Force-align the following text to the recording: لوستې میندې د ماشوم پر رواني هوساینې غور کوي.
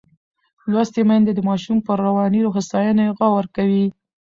لوستې 0.71 1.01
میندې 1.07 1.31
د 1.35 1.39
ماشوم 1.49 1.77
پر 1.85 1.97
رواني 2.05 2.41
هوساینې 2.53 3.07
غور 3.17 3.45
کوي. 3.55 3.85